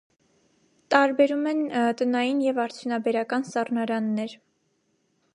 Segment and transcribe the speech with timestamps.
[0.93, 1.59] Տարբերում են
[1.99, 4.33] տնային և արդյունաբերական սառնարաններ։